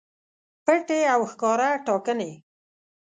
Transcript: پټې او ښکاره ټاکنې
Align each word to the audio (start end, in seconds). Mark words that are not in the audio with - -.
پټې 0.65 0.99
او 1.13 1.21
ښکاره 1.31 1.69
ټاکنې 1.85 2.31